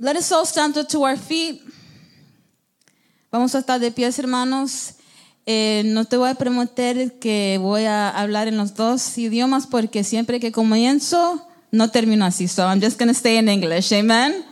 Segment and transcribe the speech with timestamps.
[0.00, 1.60] Let us all stand up to our feet.
[3.32, 4.94] Vamos a estar de pies, hermanos.
[5.44, 10.04] Eh, no te voy a prometer que voy a hablar en los dos idiomas porque
[10.04, 12.46] siempre que comienzo no termino así.
[12.46, 13.92] So I'm just going to stay in English.
[13.92, 14.44] Amen.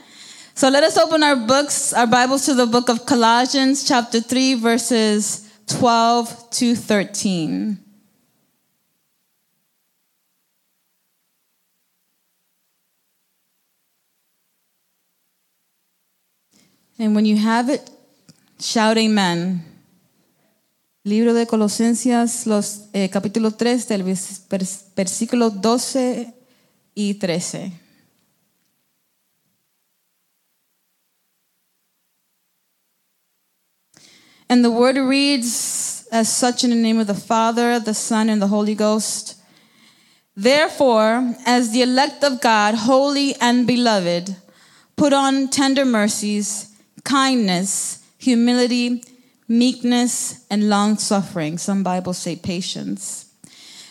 [0.55, 4.55] So let us open our books, our Bibles to the book of Colossians, chapter 3,
[4.55, 7.86] verses 12 to 13.
[16.99, 17.91] And when you have it,
[18.59, 19.63] shout amen.
[21.05, 24.41] Libro de Colosenses, los, eh, capítulo 3, del vers-
[24.97, 26.33] versículo 12
[26.95, 27.73] y 13.
[34.49, 38.41] And the word reads as such in the name of the Father, the Son, and
[38.41, 39.35] the Holy Ghost.
[40.37, 44.37] Therefore, as the elect of God, holy and beloved,
[44.97, 46.76] put on tender mercies,
[47.07, 49.03] kindness, humility,
[49.49, 51.57] meekness, and long suffering.
[51.57, 53.33] Some Bibles say patience.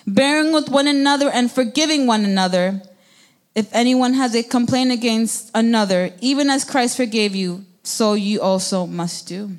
[0.06, 2.82] Bearing with one another and forgiving one another.
[3.56, 8.86] If anyone has a complaint against another, even as Christ forgave you, so you also
[8.86, 9.52] must do.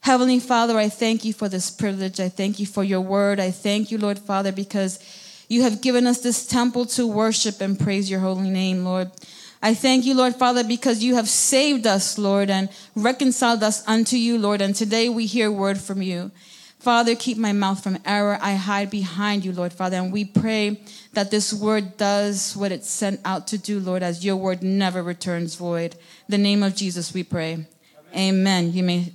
[0.00, 2.20] Heavenly Father, I thank you for this privilege.
[2.20, 3.40] I thank you for your word.
[3.40, 4.98] I thank you, Lord Father, because
[5.48, 9.10] you have given us this temple to worship and praise your holy name, Lord.
[9.64, 14.16] I thank you, Lord Father, because you have saved us, Lord, and reconciled us unto
[14.16, 14.60] you, Lord.
[14.60, 16.32] And today we hear word from you.
[16.80, 18.36] Father, keep my mouth from error.
[18.42, 19.98] I hide behind you, Lord Father.
[19.98, 20.80] And we pray
[21.12, 25.00] that this word does what it's sent out to do, Lord, as your word never
[25.00, 25.94] returns void.
[25.94, 27.64] In the name of Jesus, we pray.
[28.16, 28.72] Amen.
[28.72, 29.12] You may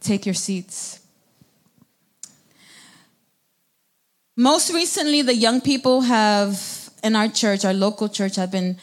[0.00, 1.00] take your seats.
[4.36, 8.76] Most recently, the young people have, in our church, our local church, have been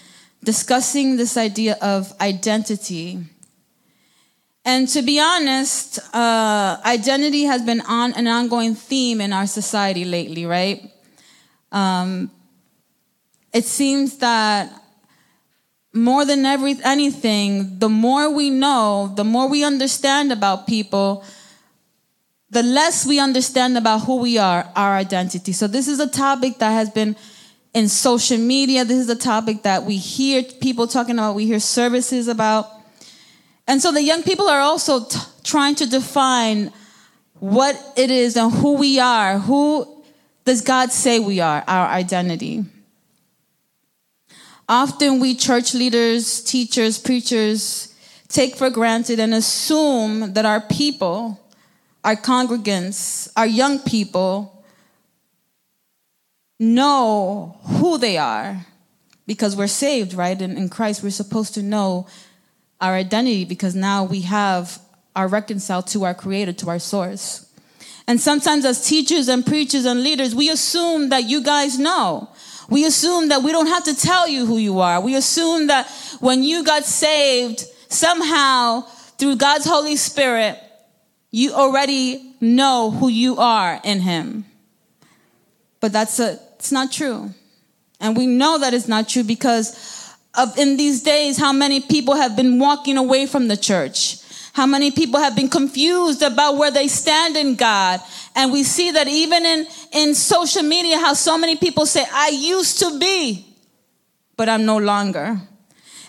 [0.44, 3.20] discussing this idea of identity.
[4.66, 10.06] And to be honest, uh, identity has been on an ongoing theme in our society
[10.06, 10.92] lately, right?
[11.72, 12.32] Um,
[13.54, 14.72] it seems that
[15.94, 21.24] more than every, anything, the more we know, the more we understand about people,
[22.52, 25.52] the less we understand about who we are, our identity.
[25.52, 27.16] So, this is a topic that has been
[27.74, 28.84] in social media.
[28.86, 32.68] This is a topic that we hear people talking about, we hear services about.
[33.68, 36.72] And so, the young people are also t- trying to define
[37.40, 39.38] what it is and who we are.
[39.38, 40.04] Who
[40.44, 42.66] does God say we are, our identity?
[44.68, 47.96] Often we church leaders, teachers, preachers
[48.28, 51.40] take for granted and assume that our people,
[52.04, 54.59] our congregants, our young people
[56.60, 58.66] know who they are
[59.26, 60.40] because we're saved, right?
[60.42, 62.08] And in Christ, we're supposed to know
[62.82, 64.80] our identity because now we have
[65.16, 67.46] are reconciled to our creator, to our source.
[68.08, 72.30] And sometimes as teachers and preachers and leaders, we assume that you guys know.
[72.70, 75.02] We assume that we don't have to tell you who you are.
[75.02, 75.90] We assume that
[76.20, 78.82] when you got saved, somehow
[79.18, 80.58] through God's Holy Spirit,
[81.32, 84.46] you already know who you are in Him.
[85.80, 87.34] But that's a, it's not true.
[88.02, 92.16] And we know that it's not true because of in these days how many people
[92.16, 94.18] have been walking away from the church.
[94.54, 98.02] How many people have been confused about where they stand in God.
[98.36, 102.30] And we see that even in, in social media, how so many people say, I
[102.30, 103.46] used to be,
[104.36, 105.40] but I'm no longer.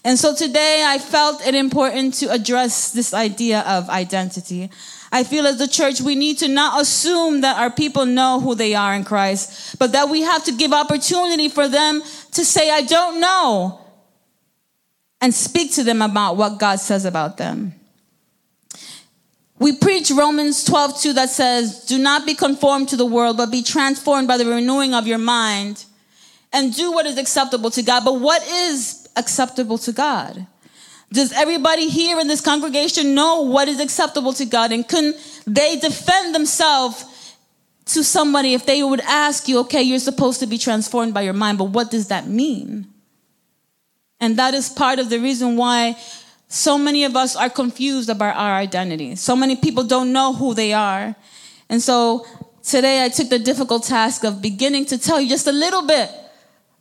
[0.04, 4.70] And so today I felt it important to address this idea of identity.
[5.12, 8.54] I feel as the church, we need to not assume that our people know who
[8.54, 12.70] they are in Christ, but that we have to give opportunity for them to say,
[12.70, 13.80] I don't know,
[15.20, 17.74] and speak to them about what God says about them.
[19.58, 23.50] We preach Romans 12, 2 that says, Do not be conformed to the world, but
[23.50, 25.84] be transformed by the renewing of your mind
[26.52, 28.04] and do what is acceptable to God.
[28.04, 30.46] But what is acceptable to God?
[31.12, 34.70] Does everybody here in this congregation know what is acceptable to God?
[34.70, 35.14] And can
[35.46, 37.04] they defend themselves
[37.86, 41.32] to somebody if they would ask you, okay, you're supposed to be transformed by your
[41.32, 42.86] mind, but what does that mean?
[44.20, 45.96] And that is part of the reason why
[46.46, 49.16] so many of us are confused about our identity.
[49.16, 51.16] So many people don't know who they are.
[51.68, 52.26] And so
[52.62, 56.10] today I took the difficult task of beginning to tell you just a little bit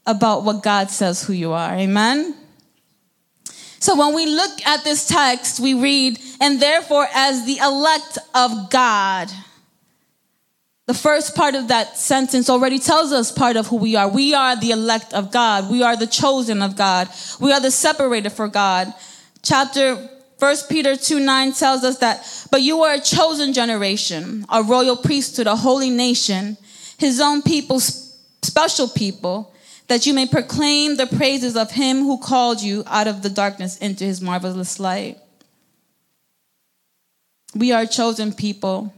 [0.06, 1.74] about what God says who you are.
[1.74, 2.36] Amen?
[3.80, 8.70] So when we look at this text, we read, and therefore, as the elect of
[8.70, 9.30] God.
[10.86, 14.10] The first part of that sentence already tells us part of who we are.
[14.10, 15.70] We are the elect of God.
[15.70, 17.08] We are the chosen of God.
[17.40, 18.94] We are the separated for God.
[19.44, 20.10] chapter
[20.40, 24.96] 1 Peter 2 9 tells us that, but you are a chosen generation, a royal
[24.96, 26.58] priesthood, a holy nation,
[26.98, 29.54] his own people, special people,
[29.90, 33.78] that you may proclaim the praises of him who called you out of the darkness
[33.80, 35.18] into his marvelous light.
[37.56, 38.94] We are chosen people.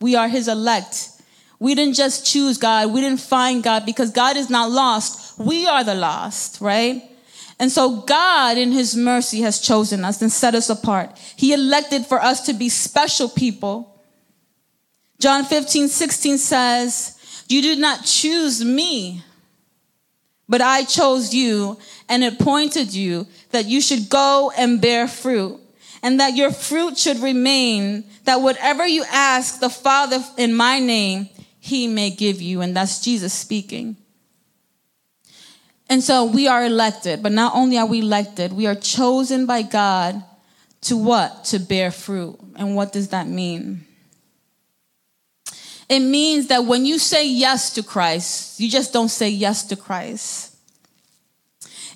[0.00, 1.10] We are his elect.
[1.60, 2.92] We didn't just choose God.
[2.92, 5.38] We didn't find God because God is not lost.
[5.38, 7.02] We are the lost, right?
[7.60, 11.16] And so God, in his mercy, has chosen us and set us apart.
[11.36, 14.02] He elected for us to be special people.
[15.20, 19.22] John 15, 16 says, You did not choose me,
[20.48, 21.78] but I chose you
[22.08, 25.60] and appointed you that you should go and bear fruit,
[26.02, 31.28] and that your fruit should remain, that whatever you ask the Father in my name,
[31.58, 32.60] he may give you.
[32.60, 33.96] And that's Jesus speaking.
[35.88, 39.62] And so we are elected, but not only are we elected, we are chosen by
[39.62, 40.22] God
[40.82, 41.44] to what?
[41.46, 42.38] To bear fruit.
[42.56, 43.84] And what does that mean?
[45.88, 49.76] It means that when you say yes to Christ, you just don't say yes to
[49.76, 50.56] Christ.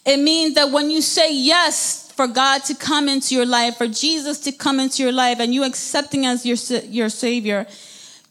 [0.06, 3.88] It means that when you say yes for God to come into your life, for
[3.88, 7.66] Jesus to come into your life, and you accepting as your, your Savior,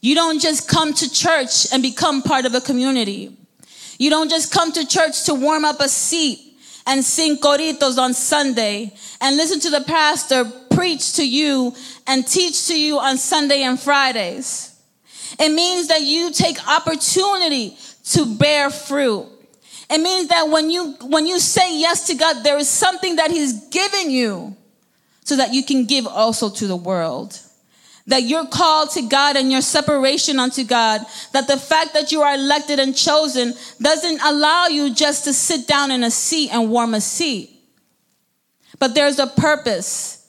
[0.00, 3.36] you don't just come to church and become part of a community.
[3.98, 6.40] You don't just come to church to warm up a seat
[6.86, 11.74] and sing coritos on Sunday and listen to the pastor preach to you
[12.06, 14.69] and teach to you on Sunday and Fridays.
[15.38, 17.76] It means that you take opportunity
[18.12, 19.26] to bear fruit.
[19.88, 23.30] It means that when you when you say yes to God, there is something that
[23.30, 24.56] He's given you
[25.24, 27.38] so that you can give also to the world
[28.10, 31.00] that you're called to God and your separation unto God,
[31.32, 35.66] that the fact that you are elected and chosen doesn't allow you just to sit
[35.66, 37.50] down in a seat and warm a seat.
[38.78, 40.28] But there's a purpose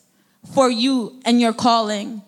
[0.53, 2.21] for you and your calling.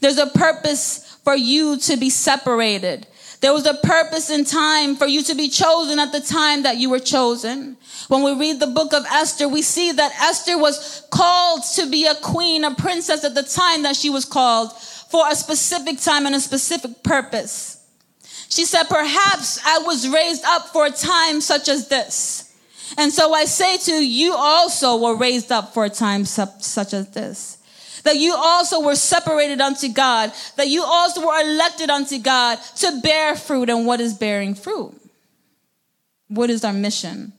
[0.00, 3.06] There's a purpose for you to be separated.
[3.40, 6.76] There was a purpose in time for you to be chosen at the time that
[6.76, 7.76] you were chosen.
[8.06, 12.06] When we read the book of Esther, we see that Esther was called to be
[12.06, 16.24] a queen, a princess at the time that she was called for a specific time
[16.26, 17.84] and a specific purpose.
[18.48, 22.54] She said, Perhaps I was raised up for a time such as this.
[22.96, 26.94] And so I say to you, you also were raised up for a time such
[26.94, 27.58] as this.
[28.04, 33.00] That you also were separated unto God, that you also were elected unto God to
[33.02, 33.70] bear fruit.
[33.70, 34.94] And what is bearing fruit?
[36.28, 37.32] What is our mission?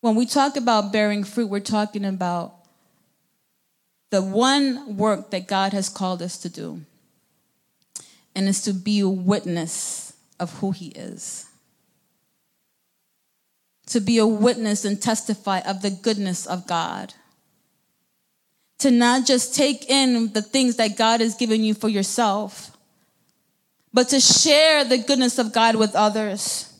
[0.00, 2.54] When we talk about bearing fruit, we're talking about
[4.10, 6.80] the one work that God has called us to do,
[8.34, 11.47] and is to be a witness of who He is.
[13.88, 17.14] To be a witness and testify of the goodness of God.
[18.80, 22.76] To not just take in the things that God has given you for yourself,
[23.92, 26.72] but to share the goodness of God with others.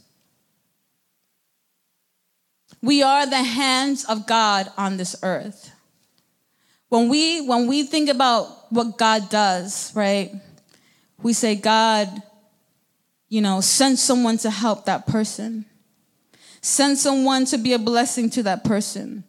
[2.83, 5.73] We are the hands of God on this earth.
[6.89, 10.33] When we when we think about what God does, right?
[11.23, 12.23] We say, God,
[13.29, 15.67] you know, send someone to help that person.
[16.61, 19.25] Send someone to be a blessing to that person.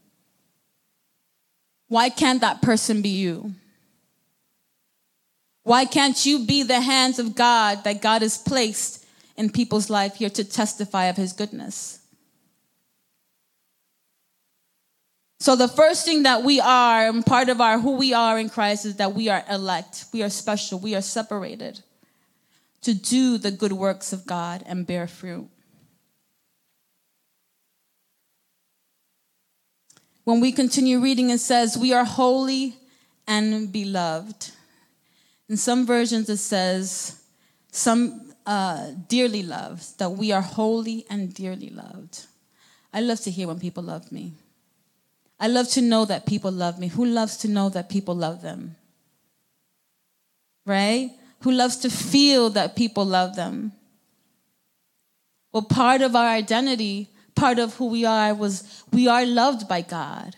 [1.87, 3.53] Why can't that person be you?
[5.63, 9.05] Why can't you be the hands of God that God has placed
[9.37, 11.99] in people's life here to testify of his goodness?
[15.39, 18.49] So the first thing that we are, and part of our who we are in
[18.49, 20.05] Christ is that we are elect.
[20.11, 20.79] We are special.
[20.79, 21.79] We are separated
[22.81, 25.49] to do the good works of God and bear fruit.
[30.29, 32.77] When we continue reading, it says, We are holy
[33.27, 34.51] and beloved.
[35.49, 37.23] In some versions, it says,
[37.71, 42.27] Some uh, dearly loved, that we are holy and dearly loved.
[42.93, 44.33] I love to hear when people love me.
[45.39, 46.89] I love to know that people love me.
[46.89, 48.75] Who loves to know that people love them?
[50.63, 51.09] Right?
[51.41, 53.71] Who loves to feel that people love them?
[55.51, 57.09] Well, part of our identity,
[57.39, 60.35] part of who we are, was we are loved by God.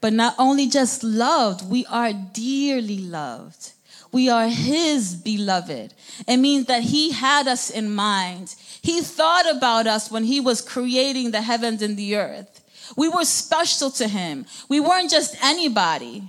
[0.00, 3.72] But not only just loved, we are dearly loved.
[4.12, 5.94] We are His beloved.
[6.26, 8.54] It means that He had us in mind.
[8.82, 12.60] He thought about us when He was creating the heavens and the earth.
[12.96, 14.46] We were special to him.
[14.68, 16.28] We weren't just anybody.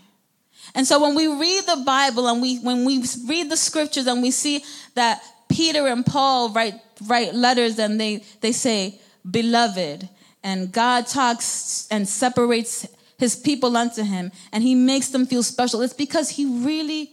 [0.76, 4.22] And so when we read the Bible and we when we read the scriptures and
[4.22, 4.64] we see
[4.96, 6.76] that Peter and Paul write
[7.08, 9.00] write letters and they they say
[9.30, 10.10] beloved
[10.44, 12.88] and God talks and separates
[13.18, 15.82] his people unto him and he makes them feel special.
[15.82, 17.12] It's because he really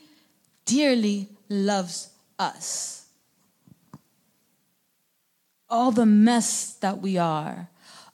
[0.65, 3.07] dearly loves us.
[5.69, 7.69] All the mess that we are,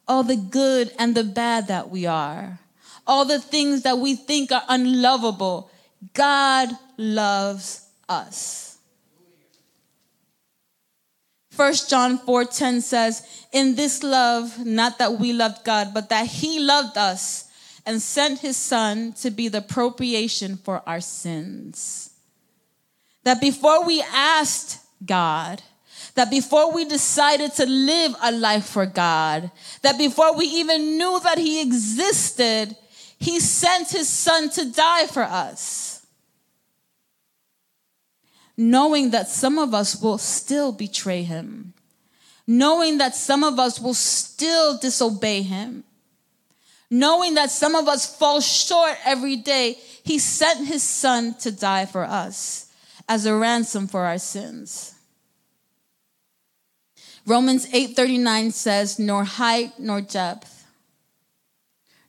[0.08, 2.58] all the good and the bad that we are,
[3.06, 5.70] all the things that we think are unlovable,
[6.14, 8.63] God loves us.
[11.56, 16.58] 1 John 4:10 says, "In this love, not that we loved God, but that he
[16.58, 17.44] loved us
[17.86, 22.10] and sent his son to be the propitiation for our sins."
[23.22, 25.62] That before we asked God,
[26.14, 29.50] that before we decided to live a life for God,
[29.82, 32.76] that before we even knew that he existed,
[33.18, 35.93] he sent his son to die for us
[38.56, 41.72] knowing that some of us will still betray him,
[42.46, 45.84] knowing that some of us will still disobey him,
[46.90, 51.86] knowing that some of us fall short every day, he sent his son to die
[51.86, 52.66] for us
[53.08, 54.94] as a ransom for our sins.
[57.26, 60.64] Romans 8:39 says, "Nor height nor depth,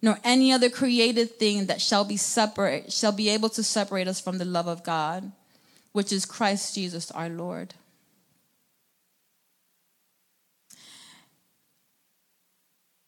[0.02, 4.20] nor any other created thing that shall be separate shall be able to separate us
[4.20, 5.32] from the love of God."
[5.96, 7.74] Which is Christ Jesus our Lord.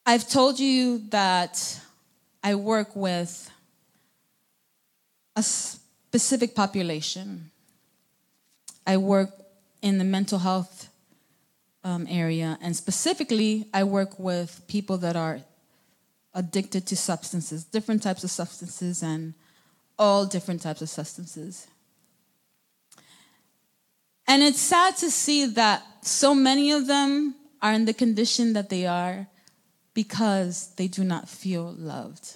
[0.05, 1.81] I've told you that
[2.41, 3.51] I work with
[5.35, 7.51] a specific population.
[8.85, 9.31] I work
[9.81, 10.87] in the mental health
[11.83, 15.41] um, area, and specifically, I work with people that are
[16.33, 19.33] addicted to substances, different types of substances, and
[19.99, 21.67] all different types of substances.
[24.27, 28.69] And it's sad to see that so many of them are in the condition that
[28.69, 29.27] they are
[29.93, 32.35] because they do not feel loved.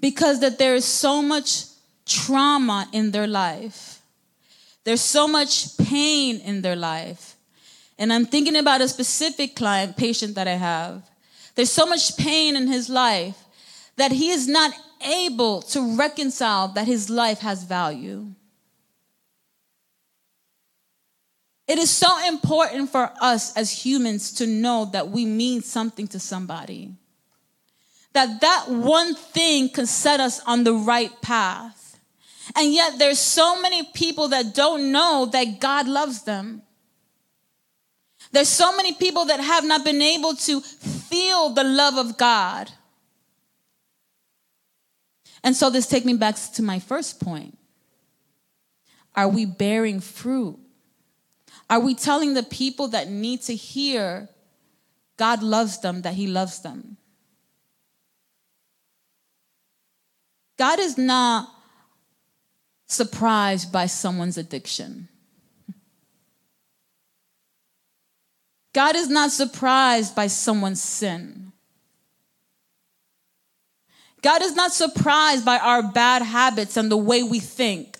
[0.00, 1.66] Because that there is so much
[2.06, 4.00] trauma in their life.
[4.84, 7.36] There's so much pain in their life.
[7.98, 11.02] And I'm thinking about a specific client, patient that I have.
[11.54, 13.36] There's so much pain in his life
[13.96, 14.72] that he is not
[15.04, 18.26] able to reconcile that his life has value.
[21.66, 26.20] It is so important for us as humans to know that we mean something to
[26.20, 26.94] somebody.
[28.12, 31.98] That that one thing can set us on the right path.
[32.54, 36.62] And yet there's so many people that don't know that God loves them.
[38.30, 42.70] There's so many people that have not been able to feel the love of God.
[45.42, 47.58] And so this takes me back to my first point.
[49.14, 50.58] Are we bearing fruit?
[51.68, 54.28] Are we telling the people that need to hear
[55.16, 56.96] God loves them, that He loves them?
[60.56, 61.48] God is not
[62.86, 65.08] surprised by someone's addiction.
[68.72, 71.52] God is not surprised by someone's sin.
[74.22, 77.96] God is not surprised by our bad habits and the way we think.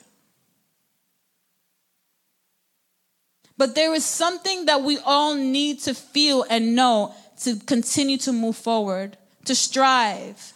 [3.59, 8.33] But there is something that we all need to feel and know to continue to
[8.33, 10.53] move forward, to strive.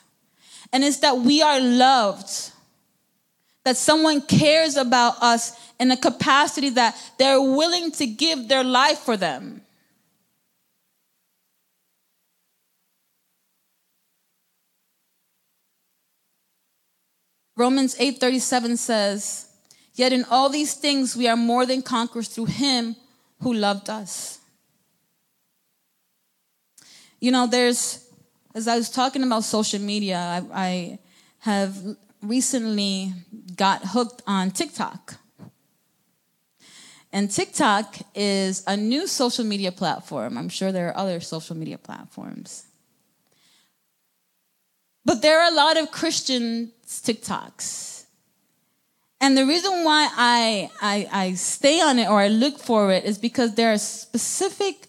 [0.72, 2.52] And it's that we are loved,
[3.64, 8.98] that someone cares about us in a capacity that they're willing to give their life
[8.98, 9.62] for them.
[17.56, 19.49] Romans 8:37 says,
[20.00, 22.96] Yet in all these things we are more than conquerors through him
[23.42, 24.38] who loved us.
[27.20, 28.08] You know, there's,
[28.54, 30.98] as I was talking about social media, I, I
[31.40, 31.76] have
[32.22, 33.12] recently
[33.56, 35.16] got hooked on TikTok.
[37.12, 40.38] And TikTok is a new social media platform.
[40.38, 42.64] I'm sure there are other social media platforms.
[45.04, 47.99] But there are a lot of Christian TikToks.
[49.20, 53.04] And the reason why I, I, I stay on it or I look for it
[53.04, 54.86] is because there are specific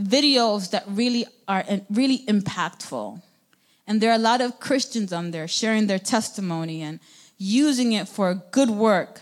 [0.00, 3.20] videos that really are uh, really impactful.
[3.86, 7.00] And there are a lot of Christians on there sharing their testimony and
[7.36, 9.20] using it for good work.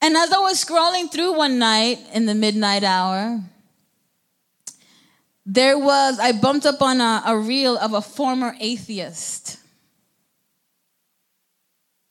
[0.00, 3.40] And as I was scrolling through one night in the midnight hour,
[5.46, 9.61] there was, I bumped up on a, a reel of a former atheist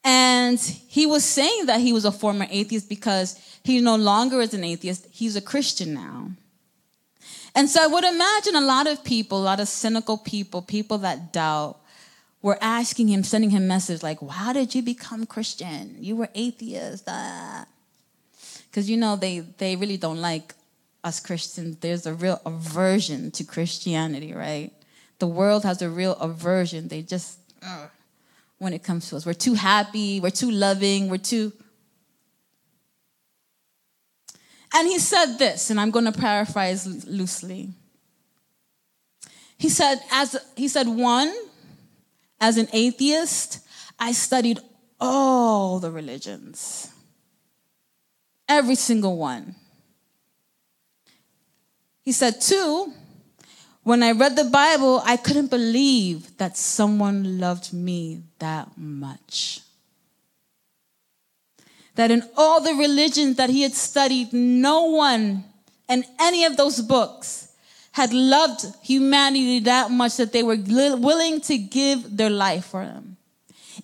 [0.04, 4.54] and he was saying that he was a former atheist because he no longer is
[4.54, 6.32] an atheist, he's a Christian now.
[7.54, 10.98] And so I would imagine a lot of people, a lot of cynical people, people
[11.00, 11.78] that doubt,
[12.42, 15.98] were asking him, sending him messages like, well, How did you become Christian?
[16.00, 17.06] You were atheist.
[17.06, 20.56] Because, you know, they, they really don't like
[21.04, 21.78] us Christians.
[21.78, 24.72] There's a real aversion to Christianity, right?
[25.20, 26.88] The world has a real aversion.
[26.88, 27.88] They just, uh,
[28.62, 31.52] when it comes to us, we're too happy, we're too loving, we're too.
[34.72, 37.70] And he said this, and I'm going to paraphrase loosely.
[39.58, 41.34] He said, as he said, one,
[42.40, 44.60] as an atheist, I studied
[45.00, 46.88] all the religions,
[48.48, 49.56] every single one.
[52.04, 52.94] He said, two,
[53.84, 59.62] when I read the Bible, I couldn't believe that someone loved me that much.
[61.96, 65.44] That in all the religions that he had studied, no one
[65.90, 67.50] in any of those books
[67.92, 73.18] had loved humanity that much that they were willing to give their life for him.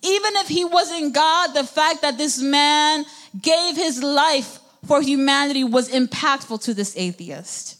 [0.02, 3.04] Even if he wasn't God, the fact that this man
[3.40, 7.77] gave his life for humanity was impactful to this atheist.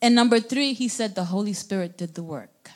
[0.00, 2.70] And number three, he said the Holy Spirit did the work.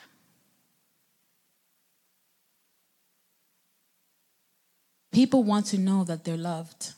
[5.11, 6.93] People want to know that they're loved.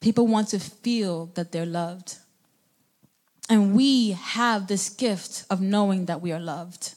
[0.00, 2.16] People want to feel that they're loved.
[3.48, 6.94] And we have this gift of knowing that we are loved.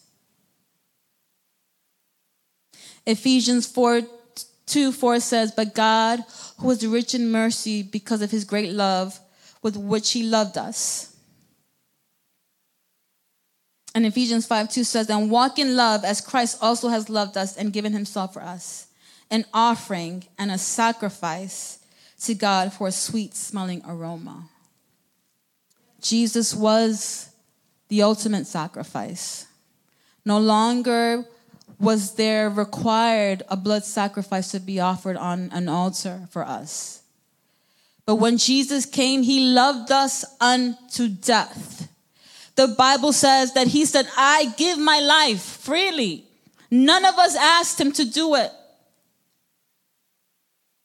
[3.05, 4.01] Ephesians 4
[4.65, 6.21] 2 4 says, But God,
[6.59, 9.19] who is rich in mercy because of his great love
[9.65, 11.15] with which he loved us.
[13.95, 17.57] And Ephesians 5 2 says, And walk in love as Christ also has loved us
[17.57, 18.85] and given himself for us,
[19.31, 21.79] an offering and a sacrifice
[22.21, 24.49] to God for a sweet smelling aroma.
[25.99, 27.29] Jesus was
[27.87, 29.47] the ultimate sacrifice.
[30.23, 31.25] No longer
[31.79, 37.01] was there required a blood sacrifice to be offered on an altar for us.
[38.05, 41.89] But when Jesus came, he loved us unto death.
[42.55, 46.25] The Bible says that he said, I give my life freely.
[46.69, 48.51] None of us asked him to do it.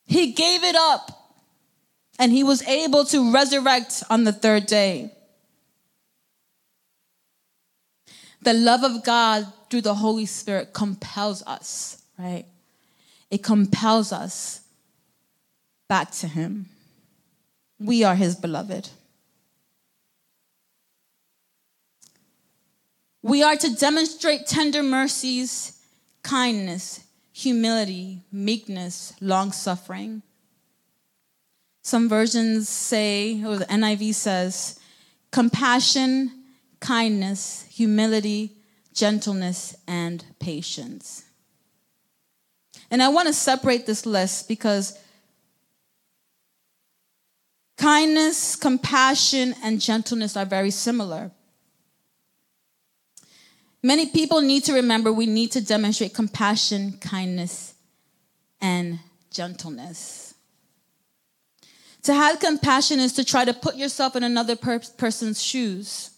[0.07, 1.37] He gave it up
[2.19, 5.13] and he was able to resurrect on the third day.
[8.43, 12.47] The love of God through the Holy Spirit compels us, right?
[13.31, 14.63] It compels us
[15.89, 16.67] back to him.
[17.81, 18.91] We are his beloved.
[23.23, 25.79] We are to demonstrate tender mercies,
[26.23, 27.01] kindness,
[27.33, 30.23] humility, meekness, long suffering
[31.83, 34.79] some versions say, or the NIV says,
[35.31, 36.31] compassion,
[36.79, 38.57] kindness, humility,
[38.95, 41.25] gentleness, and patience.
[42.91, 44.99] And I want to separate this list because
[47.81, 51.31] kindness, compassion, and gentleness are very similar.
[53.83, 57.73] Many people need to remember we need to demonstrate compassion, kindness,
[58.61, 58.99] and
[59.31, 60.35] gentleness.
[62.03, 66.11] To have compassion is to try to put yourself in another per- person's shoes.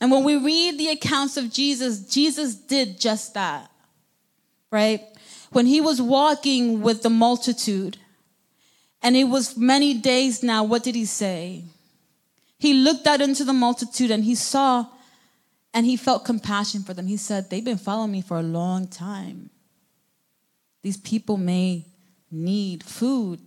[0.00, 3.70] And when we read the accounts of Jesus, Jesus did just that,
[4.70, 5.00] right?
[5.52, 7.96] When he was walking with the multitude,
[9.06, 11.62] and it was many days now, what did he say?
[12.58, 14.86] He looked out into the multitude and he saw
[15.72, 17.06] and he felt compassion for them.
[17.06, 19.50] He said, They've been following me for a long time.
[20.82, 21.84] These people may
[22.32, 23.38] need food,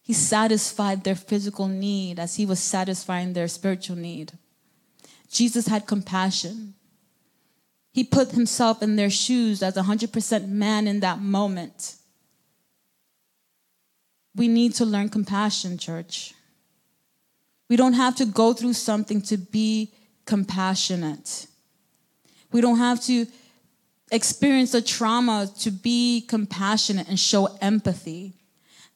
[0.00, 4.32] he satisfied their physical need as he was satisfying their spiritual need.
[5.30, 6.72] Jesus had compassion.
[7.92, 11.96] He put himself in their shoes as 100% man in that moment.
[14.34, 16.34] We need to learn compassion, church.
[17.68, 19.92] We don't have to go through something to be
[20.26, 21.46] compassionate.
[22.50, 23.26] We don't have to
[24.10, 28.34] experience a trauma to be compassionate and show empathy.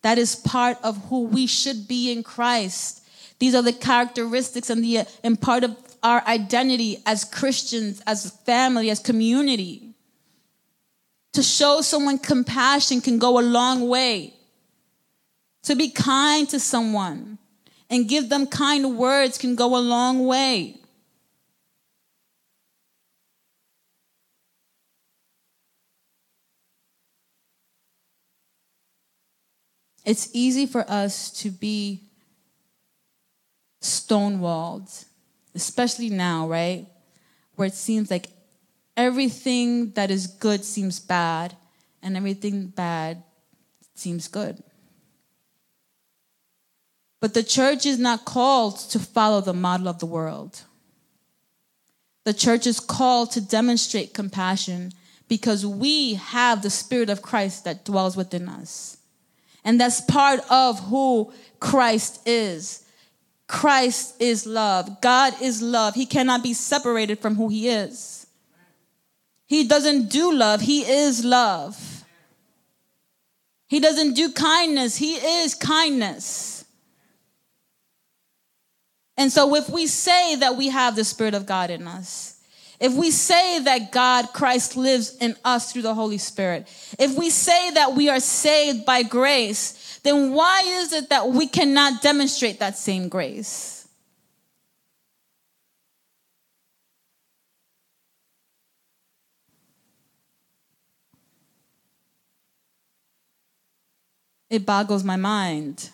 [0.02, 3.02] That is part of who we should be in Christ.
[3.38, 8.90] These are the characteristics and the and part of our identity as Christians, as family,
[8.90, 9.94] as community.
[11.32, 14.35] To show someone compassion can go a long way.
[15.66, 17.38] To be kind to someone
[17.90, 20.76] and give them kind words can go a long way.
[30.04, 32.02] It's easy for us to be
[33.82, 35.04] stonewalled,
[35.52, 36.86] especially now, right?
[37.56, 38.28] Where it seems like
[38.96, 41.56] everything that is good seems bad
[42.04, 43.24] and everything bad
[43.96, 44.62] seems good.
[47.20, 50.62] But the church is not called to follow the model of the world.
[52.24, 54.92] The church is called to demonstrate compassion
[55.28, 58.98] because we have the Spirit of Christ that dwells within us.
[59.64, 62.84] And that's part of who Christ is.
[63.48, 65.00] Christ is love.
[65.00, 65.94] God is love.
[65.94, 68.26] He cannot be separated from who He is.
[69.46, 72.04] He doesn't do love, He is love.
[73.68, 76.55] He doesn't do kindness, He is kindness.
[79.16, 82.38] And so, if we say that we have the Spirit of God in us,
[82.78, 87.30] if we say that God, Christ, lives in us through the Holy Spirit, if we
[87.30, 92.58] say that we are saved by grace, then why is it that we cannot demonstrate
[92.58, 93.88] that same grace?
[104.48, 105.90] It boggles my mind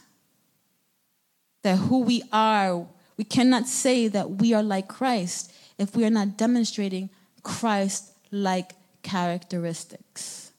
[1.62, 6.10] that who we are we cannot say that we are like Christ if we are
[6.10, 7.10] not demonstrating
[7.42, 8.72] Christ like
[9.02, 10.52] characteristics.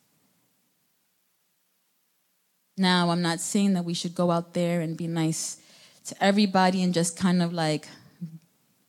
[2.78, 5.58] Now, I'm not saying that we should go out there and be nice
[6.06, 7.88] to everybody and just kind of like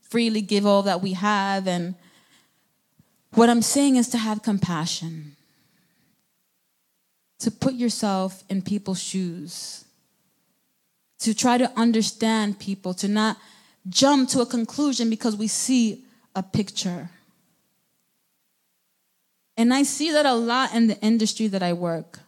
[0.01, 1.67] freely give all that we have.
[1.67, 1.95] And
[3.35, 5.37] what I'm saying is to have compassion,
[7.41, 9.85] to put yourself in people's shoes,
[11.19, 13.37] to try to understand people, to not
[13.89, 17.11] jump to a conclusion because we see a picture.
[19.57, 22.21] And I see that a lot in the industry that I work.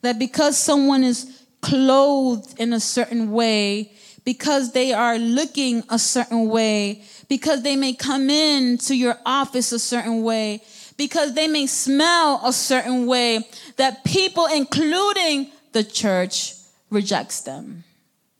[0.00, 3.92] That because someone is clothed in a certain way,
[4.24, 9.72] because they are looking a certain way, because they may come in to your office
[9.72, 10.62] a certain way,
[10.96, 13.46] because they may smell a certain way,
[13.76, 16.54] that people, including the church,
[16.90, 17.84] rejects them.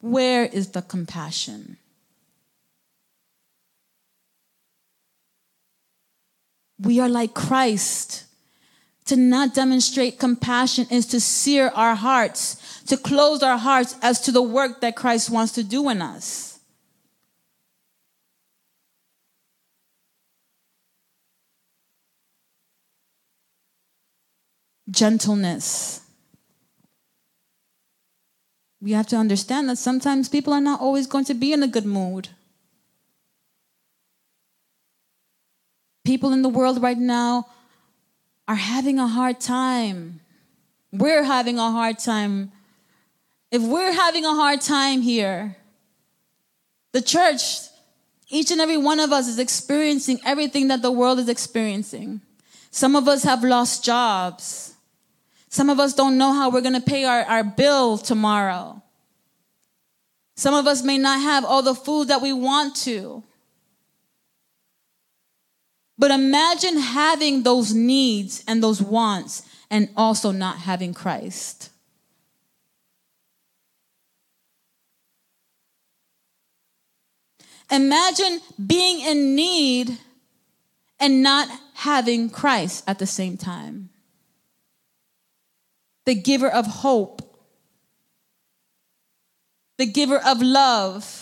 [0.01, 1.77] Where is the compassion?
[6.83, 8.25] We are like Christ.
[9.07, 14.33] To not demonstrate compassion is to sear our hearts, to close our hearts as to
[14.33, 16.61] the work that Christ wants to do in us.
[24.89, 26.01] Gentleness.
[28.81, 31.69] We have to understand that sometimes people are not always going to be in a
[31.69, 32.29] good mood.
[36.05, 37.47] People in the world right now
[38.49, 40.21] are having a hard time.
[40.93, 42.53] We're having a hard time.
[43.51, 45.57] If we're having a hard time here,
[46.93, 47.43] the church,
[48.29, 52.21] each and every one of us is experiencing everything that the world is experiencing.
[52.71, 54.75] Some of us have lost jobs.
[55.49, 58.83] Some of us don't know how we're going to pay our, our bill tomorrow.
[60.35, 63.23] Some of us may not have all the food that we want to.
[66.03, 71.71] But imagine having those needs and those wants and also not having Christ.
[77.71, 79.97] Imagine being in need
[80.99, 83.91] and not having Christ at the same time.
[86.05, 87.23] The giver of hope,
[89.79, 91.22] the giver of love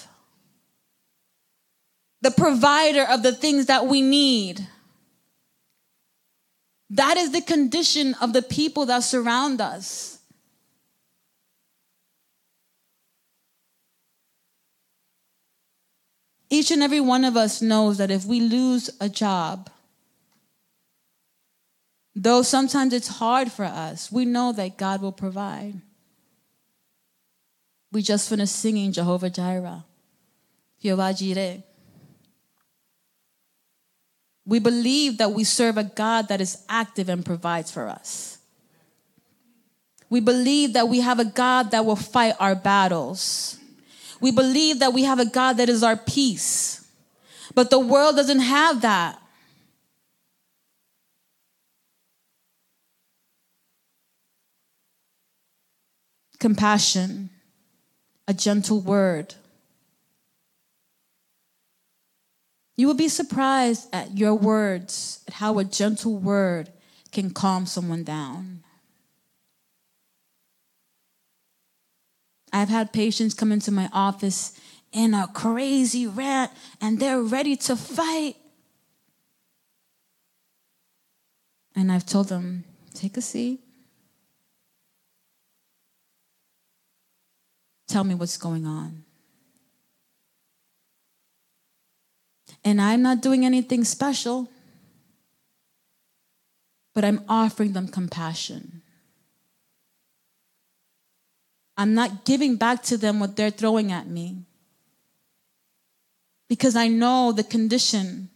[2.23, 4.67] the provider of the things that we need.
[6.91, 10.19] That is the condition of the people that surround us.
[16.53, 19.71] Each and every one of us knows that if we lose a job,
[22.17, 25.81] though sometimes it's hard for us, we know that God will provide.
[27.93, 29.85] We just finished singing Jehovah Jireh,
[30.83, 31.63] Jehovah Jireh.
[34.47, 38.39] We believe that we serve a God that is active and provides for us.
[40.09, 43.59] We believe that we have a God that will fight our battles.
[44.21, 46.85] We believe that we have a God that is our peace.
[47.55, 49.21] But the world doesn't have that.
[56.39, 57.31] Compassion,
[58.27, 59.35] a gentle word,
[62.81, 66.71] You will be surprised at your words, at how a gentle word
[67.13, 68.65] can calm someone down.
[72.55, 74.59] I've had patients come into my office
[74.93, 78.37] in a crazy rant and they're ready to fight.
[81.77, 82.65] And I've told them,
[82.95, 83.61] take a seat.
[87.89, 89.05] Tell me what's going on.
[92.65, 94.49] And I'm not doing anything special,
[96.95, 98.83] but I'm offering them compassion.
[101.77, 104.45] I'm not giving back to them what they're throwing at me
[106.49, 108.30] because I know the condition.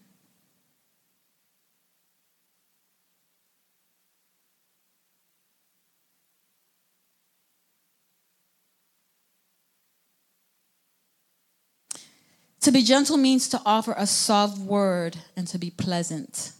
[12.64, 16.52] To be gentle means to offer a soft word and to be pleasant.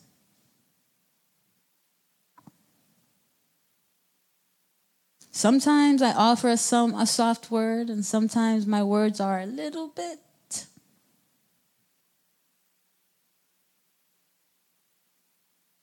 [5.31, 9.89] Sometimes I offer a, some, a soft word, and sometimes my words are a little
[9.89, 10.21] bit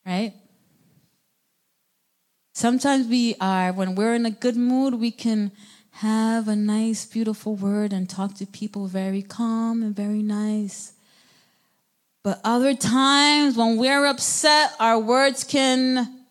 [0.05, 0.34] right?
[2.53, 5.51] Sometimes we are, when we're in a good mood, we can
[5.91, 10.93] have a nice, beautiful word and talk to people very calm and very nice.
[12.23, 16.25] But other times, when we're upset, our words can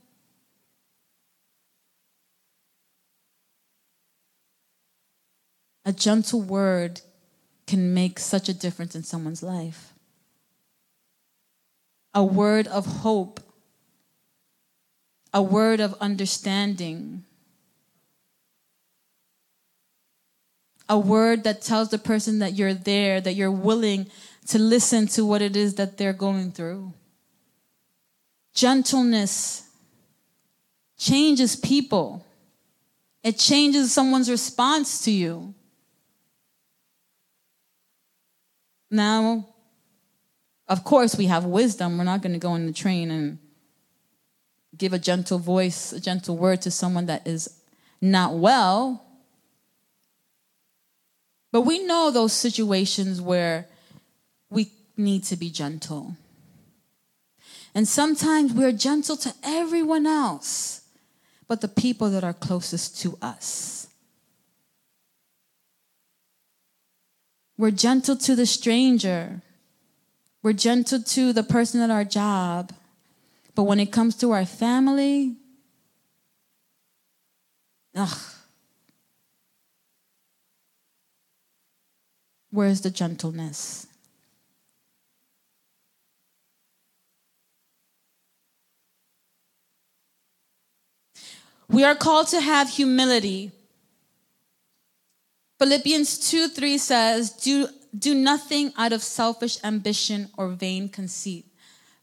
[5.85, 7.01] a gentle word
[7.66, 9.92] can make such a difference in someone's life.
[12.14, 13.40] A word of hope
[15.33, 17.25] a word of understanding,
[20.90, 24.11] a word that tells the person that you're there, that you're willing
[24.48, 26.92] to listen to what it is that they're going through.
[28.53, 29.68] Gentleness
[30.98, 32.26] changes people,
[33.22, 35.55] it changes someone's response to you.
[38.90, 39.46] Now,
[40.66, 41.98] of course, we have wisdom.
[41.98, 43.38] We're not going to go in the train and
[44.76, 47.61] give a gentle voice, a gentle word to someone that is
[48.00, 49.07] not well.
[51.53, 53.67] But we know those situations where
[54.51, 56.17] we need to be gentle.
[57.75, 60.83] And sometimes we're gentle to everyone else,
[61.49, 63.89] but the people that are closest to us.
[67.57, 69.43] We're gentle to the stranger.
[70.43, 72.73] We're gentle to the person at our job.
[73.55, 75.37] But when it comes to our family,
[77.95, 78.39] ugh.
[82.51, 83.87] Where's the gentleness?
[91.69, 93.53] We are called to have humility.
[95.59, 101.47] Philippians 2 3 says, do, do nothing out of selfish ambition or vain conceit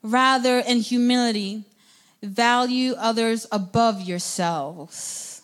[0.03, 1.63] Rather, in humility,
[2.21, 5.41] value others above yourselves.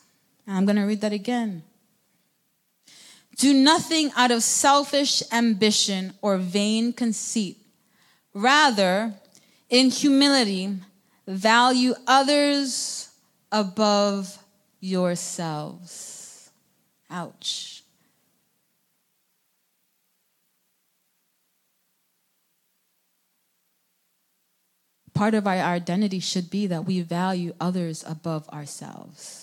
[0.47, 1.63] I'm going to read that again.
[3.37, 7.57] Do nothing out of selfish ambition or vain conceit.
[8.33, 9.13] Rather,
[9.69, 10.77] in humility,
[11.27, 13.09] value others
[13.51, 14.37] above
[14.79, 16.51] yourselves.
[17.09, 17.83] Ouch.
[25.13, 29.42] part of our identity should be that we value others above ourselves.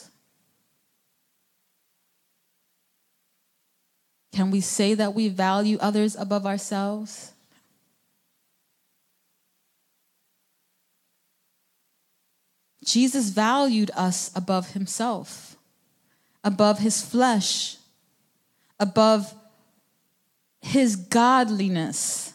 [4.33, 7.33] Can we say that we value others above ourselves?
[12.85, 15.57] Jesus valued us above himself,
[16.43, 17.77] above his flesh,
[18.79, 19.35] above
[20.61, 22.30] his godliness.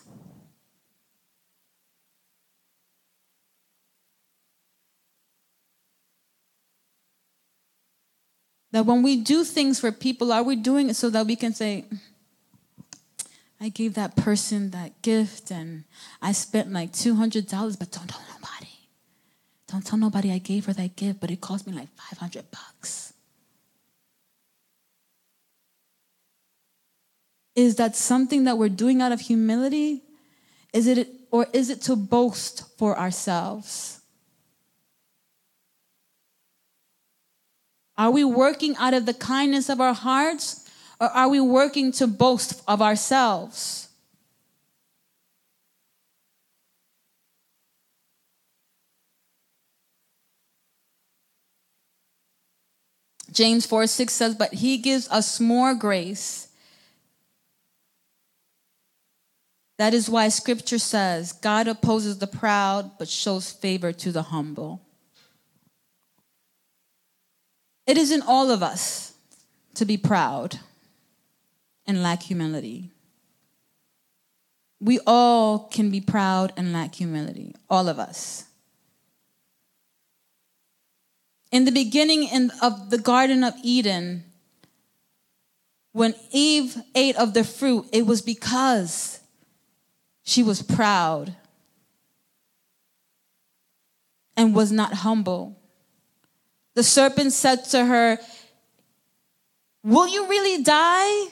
[8.75, 11.53] That when we do things for people, are we doing it so that we can
[11.53, 11.97] say, mm,
[13.61, 15.85] I gave that person that gift and
[16.21, 18.73] I spent like $200, but don't tell nobody.
[19.67, 23.13] Don't tell nobody I gave her that gift, but it cost me like 500 bucks.
[27.55, 30.03] Is that something that we're doing out of humility?
[30.73, 34.01] Is it or is it to boast for ourselves?
[37.97, 42.07] Are we working out of the kindness of our hearts or are we working to
[42.07, 43.85] boast of ourselves?
[53.31, 56.47] James 4 6 says, But he gives us more grace.
[59.77, 64.84] That is why scripture says God opposes the proud but shows favor to the humble.
[67.87, 69.13] It is in all of us
[69.75, 70.59] to be proud
[71.85, 72.91] and lack humility.
[74.79, 78.45] We all can be proud and lack humility, all of us.
[81.51, 84.23] In the beginning in, of the Garden of Eden,
[85.91, 89.21] when Eve ate of the fruit, it was because
[90.23, 91.35] she was proud
[94.35, 95.57] and was not humble.
[96.75, 98.19] The serpent said to her,
[99.83, 101.27] Will you really die?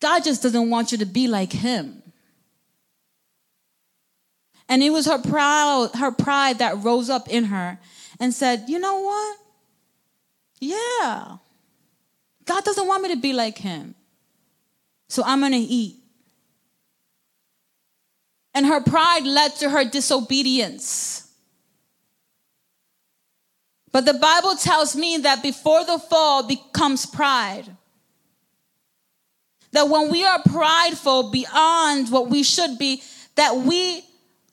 [0.00, 2.02] God just doesn't want you to be like him.
[4.68, 7.78] And it was her proud, her pride that rose up in her
[8.18, 9.38] and said, You know what?
[10.60, 11.36] Yeah.
[12.44, 13.94] God doesn't want me to be like him.
[15.08, 15.96] So I'm going to eat.
[18.54, 21.21] And her pride led to her disobedience.
[23.92, 27.64] But the Bible tells me that before the fall becomes pride.
[29.72, 33.02] That when we are prideful beyond what we should be,
[33.36, 34.04] that we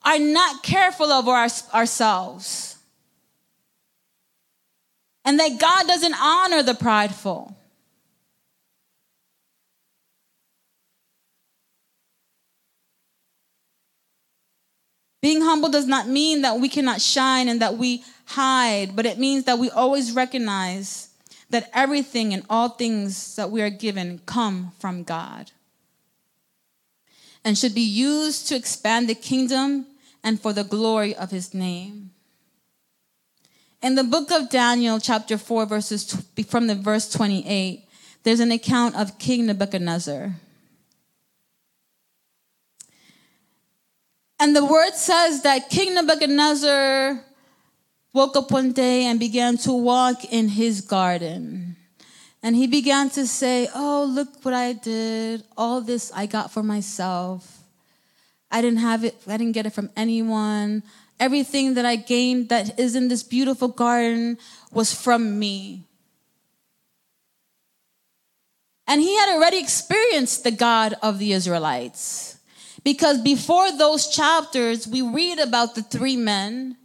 [0.04, 2.76] are not careful of our, ourselves.
[5.24, 7.56] And that God doesn't honor the prideful.
[15.22, 19.18] Being humble does not mean that we cannot shine and that we hide, but it
[19.18, 21.08] means that we always recognize
[21.50, 25.50] that everything and all things that we are given come from God
[27.44, 29.86] and should be used to expand the kingdom
[30.22, 32.10] and for the glory of his name.
[33.82, 36.14] In the book of Daniel, chapter 4, verses
[36.46, 37.84] from the verse 28,
[38.22, 40.34] there's an account of King Nebuchadnezzar.
[44.38, 47.24] And the word says that King Nebuchadnezzar
[48.12, 51.76] woke up one day and began to walk in his garden.
[52.42, 55.44] And he began to say, Oh, look what I did.
[55.56, 57.58] All this I got for myself.
[58.50, 60.82] I didn't have it, I didn't get it from anyone.
[61.20, 64.38] Everything that I gained that is in this beautiful garden
[64.72, 65.84] was from me.
[68.86, 72.38] And he had already experienced the God of the Israelites.
[72.82, 76.76] Because before those chapters, we read about the three men.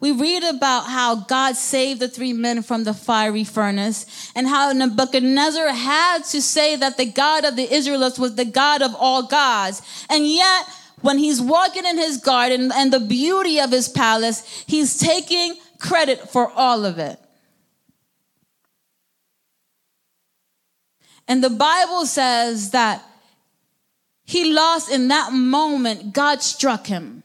[0.00, 4.72] We read about how God saved the three men from the fiery furnace and how
[4.72, 9.24] Nebuchadnezzar had to say that the God of the Israelites was the God of all
[9.24, 9.82] gods.
[10.08, 10.66] And yet,
[11.00, 16.30] when he's walking in his garden and the beauty of his palace, he's taking credit
[16.30, 17.18] for all of it.
[21.26, 23.04] And the Bible says that
[24.24, 27.22] he lost in that moment, God struck him.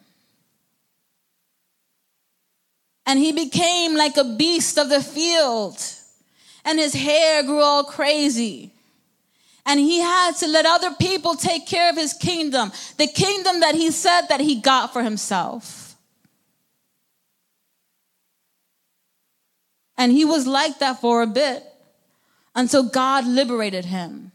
[3.05, 5.77] And he became like a beast of the field.
[6.65, 8.71] And his hair grew all crazy.
[9.65, 13.75] And he had to let other people take care of his kingdom, the kingdom that
[13.75, 15.95] he said that he got for himself.
[19.97, 21.63] And he was like that for a bit
[22.55, 24.31] until God liberated him.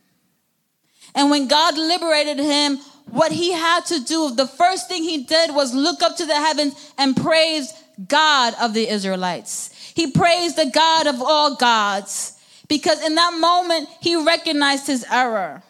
[1.15, 2.79] And when God liberated him,
[3.11, 6.35] what he had to do, the first thing he did was look up to the
[6.35, 7.73] heavens and praise
[8.07, 9.71] God of the Israelites.
[9.95, 15.63] He praised the God of all gods because in that moment he recognized his error.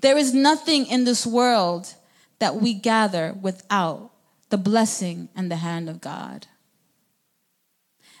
[0.00, 1.94] There is nothing in this world
[2.38, 4.10] that we gather without
[4.50, 6.46] the blessing and the hand of God.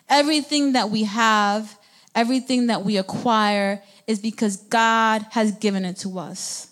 [0.08, 1.78] Everything that we have,
[2.14, 6.68] everything that we acquire is because God has given it to us.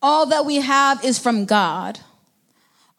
[0.00, 2.00] All that we have is from God.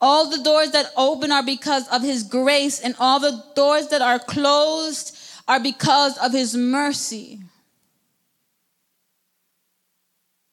[0.06, 4.02] All the doors that open are because of His grace, and all the doors that
[4.02, 7.40] are closed are because of His mercy.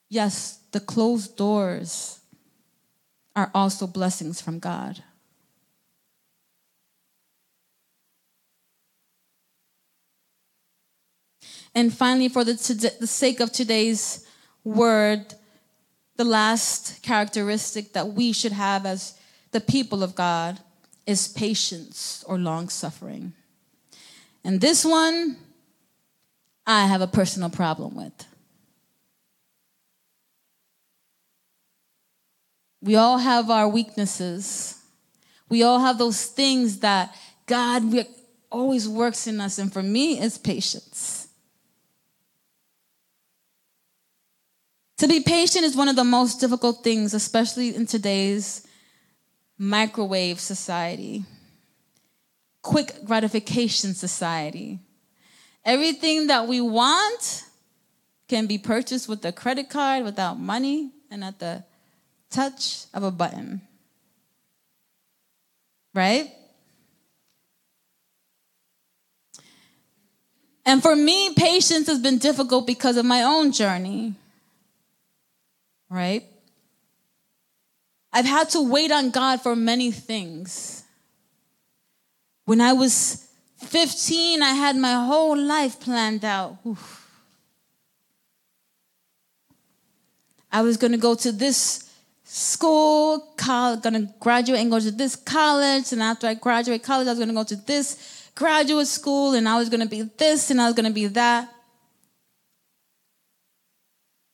[0.08, 2.20] Yes, the closed doors
[3.34, 5.02] are also blessings from God.
[11.74, 12.52] And finally, for the,
[13.00, 14.24] the sake of today's
[14.62, 15.34] word,
[16.14, 19.16] the last characteristic that we should have as
[19.52, 20.60] the people of God
[21.06, 23.32] is patience or long suffering.
[24.44, 25.36] And this one,
[26.66, 28.26] I have a personal problem with.
[32.82, 34.80] We all have our weaknesses.
[35.48, 37.14] We all have those things that
[37.46, 37.82] God
[38.50, 39.58] always works in us.
[39.58, 41.28] And for me, it's patience.
[44.98, 48.66] To be patient is one of the most difficult things, especially in today's
[49.60, 51.22] microwave society,
[52.62, 54.78] quick gratification society.
[55.64, 57.44] Everything that we want
[58.26, 61.62] can be purchased with a credit card without money and at the
[62.30, 63.60] touch of a button.
[65.92, 66.32] Right?
[70.64, 74.14] And for me, patience has been difficult because of my own journey
[75.90, 76.24] right?
[78.12, 80.84] I've had to wait on God for many things.
[82.44, 86.58] When I was 15, I had my whole life planned out.
[86.66, 87.08] Oof.
[90.50, 91.88] I was going to go to this
[92.24, 95.92] school, going to graduate and go to this college.
[95.92, 99.48] And after I graduate college, I was going to go to this graduate school, and
[99.48, 101.52] I was going to be this, and I was going to be that.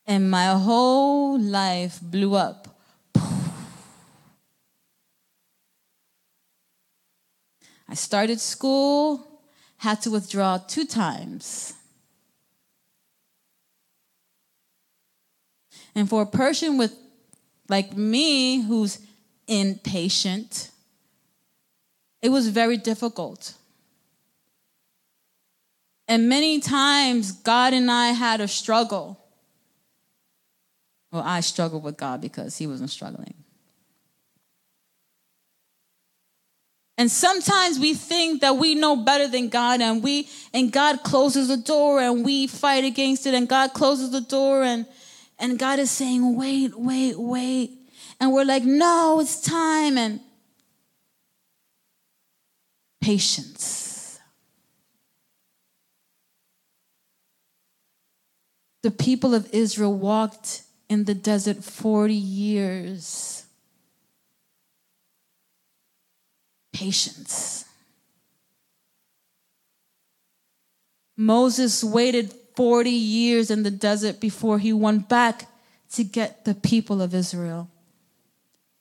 [0.06, 2.68] And my whole life blew up.
[7.85, 9.26] I started school,
[9.78, 11.74] had to withdraw two times.
[15.94, 16.94] And for a person with
[17.68, 18.98] like me who's
[19.48, 20.70] impatient,
[22.22, 23.54] it was very difficult.
[26.08, 29.18] And many times God and I had a struggle.
[31.10, 33.34] Well, I struggled with God because he wasn't struggling.
[36.98, 41.48] And sometimes we think that we know better than God and we and God closes
[41.48, 44.86] the door and we fight against it and God closes the door and
[45.38, 47.72] and God is saying, "Wait, wait, wait."
[48.18, 50.20] And we're like, "No, it's time." And
[53.02, 54.18] patience.
[58.82, 63.35] The people of Israel walked in the desert 40 years.
[66.76, 67.64] Patience.
[71.16, 75.46] Moses waited 40 years in the desert before he went back
[75.92, 77.70] to get the people of Israel.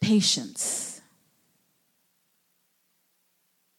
[0.01, 0.99] Patience.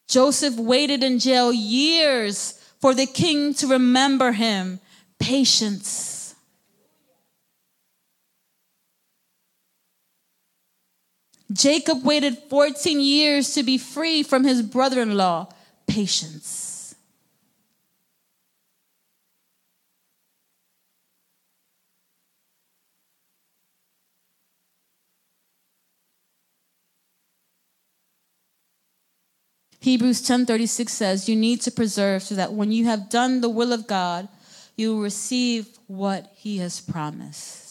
[0.08, 4.80] Joseph waited in jail years for the king to remember him.
[5.18, 6.15] Patience.
[11.56, 15.48] Jacob waited 14 years to be free from his brother in law.
[15.86, 16.94] Patience.
[29.80, 33.72] Hebrews 10:36 says, "You need to preserve so that when you have done the will
[33.72, 34.28] of God,
[34.76, 37.65] you will receive what he has promised."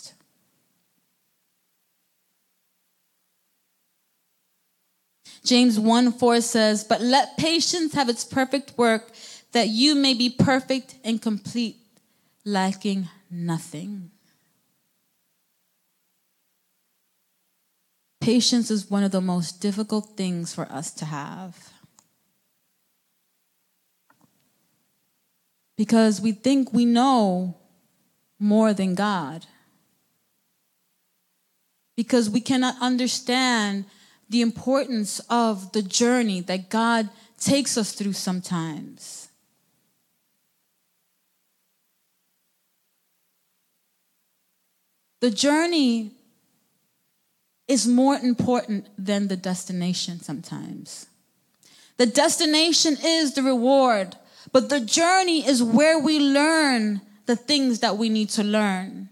[5.46, 9.12] James 1 4 says, But let patience have its perfect work,
[9.52, 11.78] that you may be perfect and complete,
[12.44, 14.12] lacking nothing.
[18.20, 21.70] Patience is one of the most difficult things for us to have.
[25.78, 27.56] Because we think we know
[28.40, 29.46] more than God.
[31.96, 33.86] Because we cannot understand
[34.30, 37.10] the importance of the journey that God
[37.40, 39.30] takes us through sometimes.
[45.22, 46.12] The journey
[47.68, 51.08] is more important than the destination sometimes.
[51.98, 54.16] The destination is the reward,
[54.52, 59.10] but the journey is where we learn the things that we need to learn.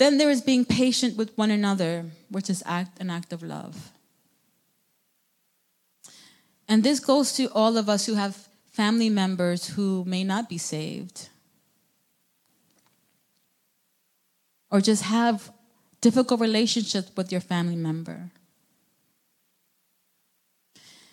[0.00, 3.92] Then there is being patient with one another, which is act an act of love.
[6.66, 10.56] And this goes to all of us who have family members who may not be
[10.56, 11.28] saved.
[14.70, 15.52] Or just have
[16.00, 18.30] difficult relationships with your family member.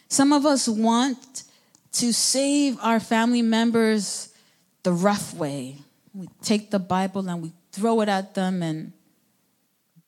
[0.07, 1.43] Some of us want
[1.91, 4.29] to save our family members
[4.83, 5.75] the rough way.
[6.13, 8.91] We take the Bible and we throw it at them and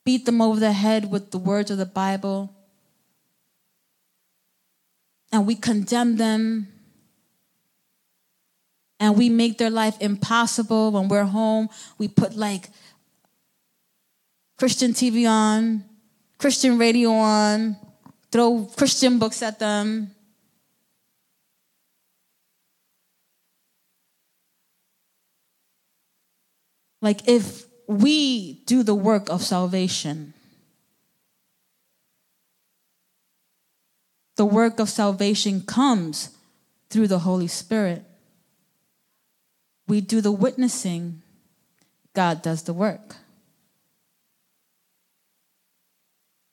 [0.03, 2.51] beat them over the head with the words of the Bible.
[5.31, 6.67] And we condemn them.
[8.99, 10.91] And we make their life impossible.
[10.91, 12.69] When we're home, we put like
[14.57, 15.85] Christian TV on,
[16.39, 17.77] Christian radio on,
[18.31, 20.11] throw Christian books at them.
[27.01, 30.33] Like if we do the work of salvation,
[34.35, 36.29] the work of salvation comes
[36.89, 38.03] through the Holy Spirit.
[39.87, 41.21] We do the witnessing,
[42.13, 43.15] God does the work.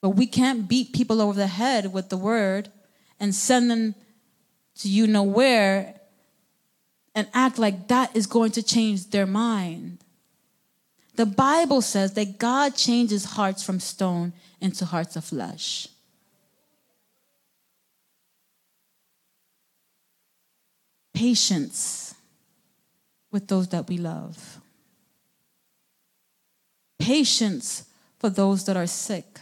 [0.01, 2.71] But we can't beat people over the head with the word
[3.19, 3.95] and send them
[4.77, 6.01] to you know where
[7.15, 9.99] and act like that is going to change their mind.
[11.17, 15.89] The Bible says that God changes hearts from stone into hearts of flesh.
[21.15, 22.15] Patience
[23.31, 24.61] with those that we love.
[26.99, 27.85] Patience
[28.19, 29.41] for those that are sick.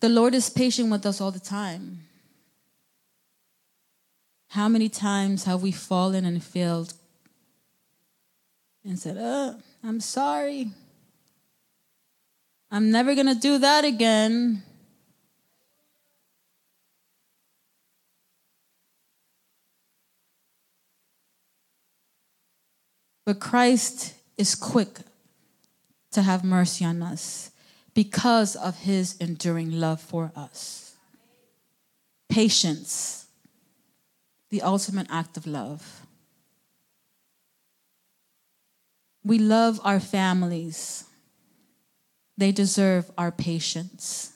[0.00, 2.06] The Lord is patient with us all the time.
[4.50, 6.94] How many times have we fallen and failed
[8.84, 10.72] and said, Oh, I'm sorry.
[12.68, 14.64] I'm never going to do that again.
[23.24, 24.98] But Christ is quick
[26.10, 27.52] to have mercy on us
[27.94, 30.96] because of his enduring love for us.
[32.28, 33.26] Patience,
[34.50, 36.06] the ultimate act of love.
[39.24, 41.04] We love our families,
[42.36, 44.32] they deserve our patience.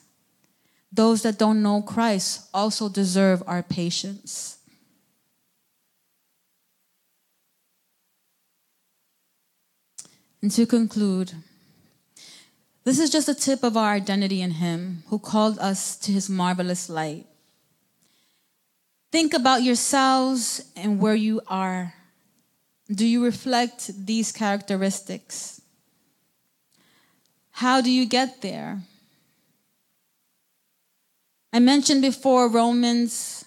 [0.91, 4.59] Those that don't know Christ also deserve our patience.
[10.41, 11.33] And to conclude,
[12.83, 16.29] this is just a tip of our identity in Him who called us to His
[16.29, 17.25] marvelous light.
[19.15, 21.93] Think about yourselves and where you are.
[22.91, 25.61] Do you reflect these characteristics?
[27.51, 28.81] How do you get there?
[31.53, 33.45] I mentioned before Romans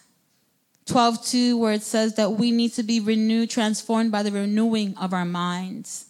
[0.87, 5.13] 12:2 where it says that we need to be renewed transformed by the renewing of
[5.13, 6.07] our minds.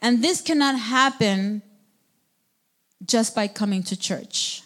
[0.00, 1.62] And this cannot happen
[3.04, 4.63] just by coming to church.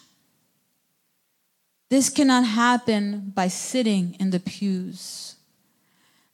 [1.89, 5.35] This cannot happen by sitting in the pews.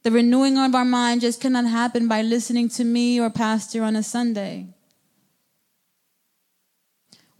[0.04, 3.96] The renewing of our mind just cannot happen by listening to me or pastor on
[3.96, 4.68] a Sunday.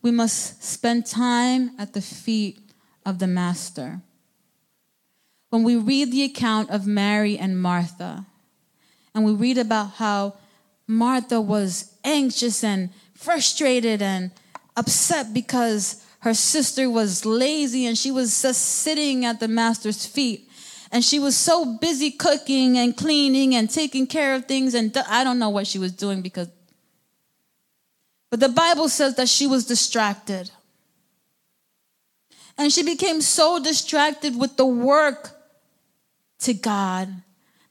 [0.02, 2.60] We must spend time at the feet
[3.06, 4.02] of the Master.
[5.50, 8.26] When we read the account of Mary and Martha,
[9.14, 10.36] and we read about how
[10.88, 14.32] Martha was anxious and frustrated and
[14.76, 20.50] upset because her sister was lazy and she was just sitting at the master's feet.
[20.92, 24.74] And she was so busy cooking and cleaning and taking care of things.
[24.74, 26.50] And I don't know what she was doing because,
[28.32, 30.50] but the Bible says that she was distracted.
[32.58, 35.30] And she became so distracted with the work
[36.40, 37.08] to God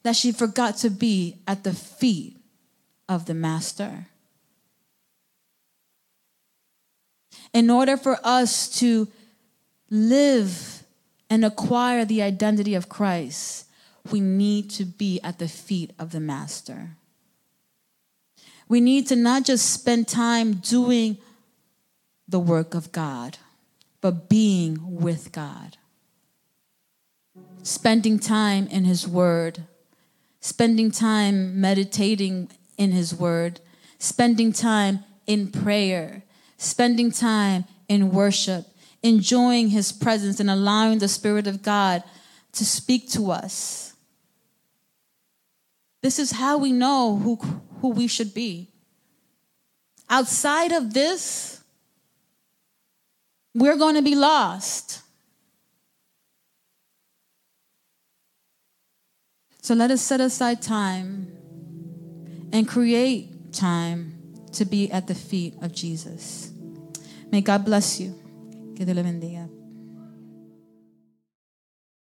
[0.05, 2.37] that she forgot to be at the feet
[3.09, 4.07] of the Master.
[7.55, 9.09] In order for us to
[9.89, 10.83] live
[11.31, 13.67] and acquire the identity of Christ,
[14.11, 16.91] we need to be at the feet of the Master.
[18.69, 21.19] We need to not just spend time doing
[22.27, 23.39] the work of God,
[24.01, 25.77] but being with God.
[27.63, 29.63] Spending time in His Word,
[30.41, 33.61] spending time meditating in His Word,
[33.99, 36.24] spending time in prayer,
[36.57, 38.67] spending time in worship,
[39.03, 42.03] enjoying His presence, and allowing the Spirit of God
[42.53, 43.95] to speak to us.
[46.03, 47.37] This is how we know who,
[47.81, 48.69] who we should be.
[50.09, 51.63] Outside of this,
[53.55, 55.01] we're going to be lost.
[59.63, 61.33] So let us set aside time
[62.53, 64.14] and create time
[64.55, 66.51] to be at the feet of Jesus.
[67.31, 68.15] May God bless you.
[68.77, 69.49] Que Dios le bendiga.